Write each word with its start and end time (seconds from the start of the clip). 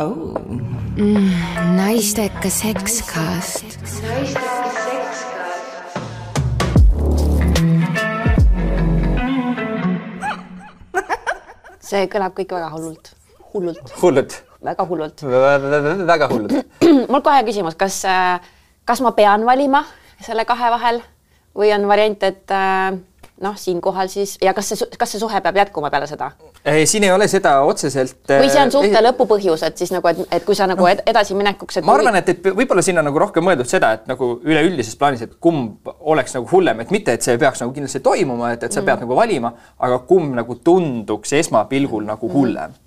oh. 0.00 0.34
mm,. 0.96 1.30
naistekas 1.76 2.60
sekskast. 2.60 3.64
naistekas 4.02 4.76
sekskast. 4.88 5.26
see 11.84 12.08
kõlab 12.08 12.32
kõik 12.38 12.54
väga 12.56 12.70
hullult, 12.72 13.12
hullult. 13.52 13.92
hullult? 14.00 14.38
väga 14.64 14.88
hullult. 14.88 15.26
väga 16.08 16.30
hullult. 16.32 16.56
mul 17.12 17.20
kohe 17.20 17.44
küsimus, 17.44 17.76
kas, 17.76 18.00
äh, 18.08 18.40
kas 18.88 19.04
ma 19.04 19.12
pean 19.12 19.44
valima 19.44 19.84
selle 20.24 20.48
kahe 20.48 20.72
vahel 20.72 21.04
või 21.52 21.68
on 21.76 21.84
variant, 21.90 22.22
et 22.24 22.48
äh, 22.48 22.96
noh, 23.42 23.56
siinkohal 23.58 24.10
siis 24.12 24.36
ja 24.42 24.54
kas 24.56 24.72
see, 24.72 24.88
kas 24.98 25.14
see 25.14 25.20
suhe 25.22 25.40
peab 25.44 25.58
jätkuma 25.60 25.90
peale 25.92 26.08
seda? 26.10 26.30
ei, 26.64 26.86
siin 26.86 27.06
ei 27.06 27.12
ole 27.12 27.28
seda 27.30 27.54
otseselt. 27.66 28.20
või 28.28 28.50
see 28.50 28.62
on 28.62 28.70
äh, 28.70 28.74
suhte 28.76 29.02
lõpu 29.06 29.26
põhjus, 29.30 29.64
et 29.66 29.78
siis 29.82 29.92
nagu, 29.94 30.08
et, 30.12 30.22
et 30.38 30.46
kui 30.46 30.58
sa 30.58 30.68
nagu 30.70 30.86
ed 30.90 31.02
edasiminekuks. 31.12 31.80
ma 31.86 31.96
arvan, 31.98 32.20
et, 32.22 32.32
et 32.34 32.52
võib-olla 32.52 32.84
siin 32.84 33.02
on 33.02 33.08
nagu 33.10 33.24
rohkem 33.24 33.46
mõeldud 33.46 33.70
seda, 33.70 33.94
et 33.98 34.06
nagu 34.10 34.34
üleüldises 34.44 34.98
plaanis, 35.00 35.24
et 35.26 35.34
kumb 35.42 35.90
oleks 36.00 36.36
nagu 36.38 36.48
hullem, 36.52 36.84
et 36.84 36.94
mitte, 36.94 37.16
et 37.16 37.26
see 37.26 37.38
peaks 37.40 37.64
nagu 37.64 37.74
kindlasti 37.74 38.02
toimuma, 38.04 38.54
et, 38.56 38.68
et 38.68 38.72
sa 38.72 38.80
mm. 38.80 38.90
pead 38.90 39.04
nagu 39.06 39.18
valima, 39.18 39.52
aga 39.82 40.00
kumb 40.08 40.38
nagu 40.38 40.58
tunduks 40.64 41.34
esmapilgul 41.42 42.06
nagu 42.08 42.28
mm. 42.28 42.38
hullem 42.38 42.70
mm 42.70 42.81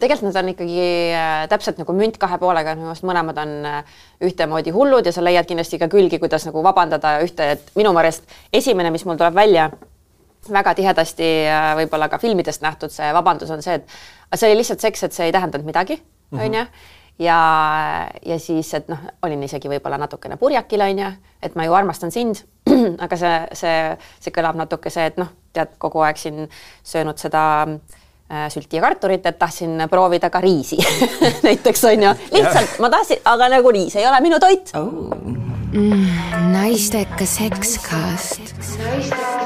tegelikult 0.00 0.32
nad 0.32 0.42
on 0.42 0.50
ikkagi 0.50 0.86
äh, 1.14 1.44
täpselt 1.50 1.78
nagu 1.78 1.94
münt 1.96 2.18
kahe 2.20 2.38
poolega, 2.42 2.74
minu 2.78 2.90
arust 2.90 3.06
mõlemad 3.06 3.38
on 3.40 3.52
äh, 3.68 4.00
ühtemoodi 4.26 4.74
hullud 4.74 5.06
ja 5.06 5.12
sa 5.14 5.22
leiad 5.24 5.46
kindlasti 5.48 5.78
ka 5.78 5.88
külgi, 5.92 6.18
kuidas 6.22 6.46
nagu 6.48 6.64
vabandada 6.66 7.16
ühte, 7.24 7.52
et 7.56 7.70
minu 7.78 7.94
meelest 7.94 8.26
esimene, 8.52 8.90
mis 8.94 9.06
mul 9.06 9.20
tuleb 9.20 9.36
välja 9.36 9.68
väga 10.50 10.74
tihedasti 10.80 11.30
äh, 11.46 11.70
võib-olla 11.80 12.10
ka 12.12 12.18
filmidest 12.22 12.64
nähtud, 12.64 12.92
see 12.92 13.12
vabandus 13.14 13.54
on 13.54 13.62
see, 13.64 13.78
et 13.78 14.36
see 14.38 14.50
oli 14.50 14.60
lihtsalt 14.60 14.82
seks, 14.82 15.06
et 15.06 15.16
see 15.16 15.30
ei 15.30 15.36
tähendanud 15.36 15.68
midagi, 15.68 16.00
mhm. 16.34 16.44
onju 16.48 16.66
ja, 17.22 17.38
ja 18.26 18.38
siis, 18.42 18.74
et 18.74 18.90
noh, 18.90 18.98
olin 19.22 19.46
isegi 19.46 19.70
võib-olla 19.70 20.00
natukene 20.02 20.36
purjakil, 20.40 20.82
onju, 20.90 21.12
et 21.46 21.54
ma 21.54 21.68
ju 21.68 21.78
armastan 21.78 22.10
sind 22.10 22.42
aga 23.04 23.18
see, 23.20 23.34
see, 23.62 23.76
see 24.18 24.34
kõlab 24.34 24.58
natuke 24.58 24.90
see, 24.90 25.06
et 25.12 25.22
noh, 25.22 25.30
tead 25.54 25.78
kogu 25.78 26.02
aeg 26.02 26.18
siin 26.18 26.48
söönud 26.82 27.22
seda 27.22 27.44
Äh, 27.68 28.03
sülti 28.52 28.78
ja 28.78 28.82
kartulit, 28.84 29.26
et 29.26 29.38
tahtsin 29.38 29.86
proovida 29.90 30.30
ka 30.30 30.40
riisi 30.44 30.78
näiteks 31.46 31.84
on 31.90 32.06
ju, 32.08 32.14
lihtsalt 32.36 32.78
ma 32.82 32.90
tahtsin, 32.90 33.22
aga 33.24 33.50
nagu 33.56 33.74
riis 33.74 33.96
ei 33.96 34.06
ole 34.06 34.20
minu 34.24 34.40
toit. 34.42 34.74
Oh.. 34.78 35.12
Mm, 35.74 36.06
naistekas 36.52 37.36
sekskast. 37.40 38.54
naistekas 38.62 39.43